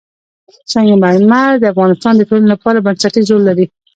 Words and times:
سنگ 0.71 0.89
مرمر 1.03 1.51
د 1.59 1.63
افغانستان 1.73 2.13
د 2.17 2.21
ټولنې 2.29 2.47
لپاره 2.53 2.83
بنسټيز 2.85 3.25
رول 3.31 3.43
لري. 3.49 3.65